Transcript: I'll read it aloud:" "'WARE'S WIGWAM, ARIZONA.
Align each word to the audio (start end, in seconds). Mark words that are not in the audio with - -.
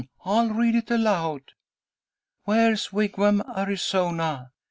I'll 0.25 0.49
read 0.49 0.73
it 0.73 0.89
aloud:" 0.89 1.51
"'WARE'S 2.47 2.91
WIGWAM, 2.91 3.43
ARIZONA. 3.55 4.49